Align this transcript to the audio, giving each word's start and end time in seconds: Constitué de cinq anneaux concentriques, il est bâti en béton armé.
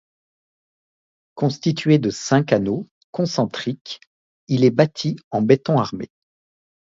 Constitué 1.35 1.99
de 1.99 2.09
cinq 2.09 2.53
anneaux 2.53 2.89
concentriques, 3.11 4.01
il 4.47 4.65
est 4.65 4.71
bâti 4.71 5.15
en 5.29 5.43
béton 5.43 5.77
armé. 5.77 6.09